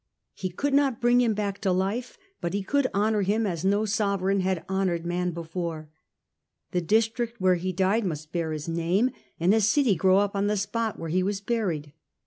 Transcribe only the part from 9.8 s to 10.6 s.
grow on the